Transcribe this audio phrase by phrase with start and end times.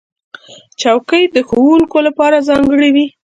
[0.81, 3.05] چوکۍ د ښوونکو لپاره ځانګړې وي.